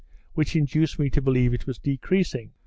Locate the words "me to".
0.97-1.21